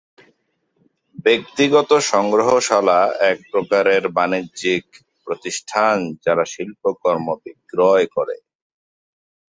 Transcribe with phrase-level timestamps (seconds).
[1.25, 2.99] ব্যক্তিগত সংগ্রহশালা
[3.31, 4.85] একপ্রকারের বাণিজ্যিক
[5.25, 8.35] প্রতিষ্ঠান যারা শিল্পকর্ম বিক্রয় করে।